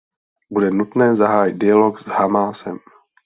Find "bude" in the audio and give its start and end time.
0.51-0.71